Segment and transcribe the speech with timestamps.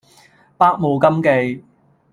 [0.57, 1.63] 百無禁忌